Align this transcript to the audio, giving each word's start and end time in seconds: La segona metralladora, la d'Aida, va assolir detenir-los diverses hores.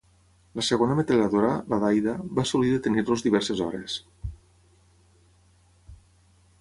La 0.59 0.63
segona 0.67 0.95
metralladora, 0.99 1.51
la 1.73 1.79
d'Aida, 1.83 2.15
va 2.39 2.45
assolir 2.47 2.71
detenir-los 2.71 3.25
diverses 3.27 3.63
hores. 3.67 3.99